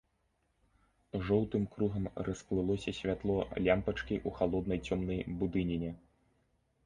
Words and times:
Жоўтым 1.27 1.65
кругам 1.75 2.05
расплылося 2.29 2.91
святло 2.99 3.35
лямпачкі 3.67 4.15
ў 4.27 4.29
халоднай 4.41 4.79
цёмнай 4.87 5.19
будыніне. 5.43 5.91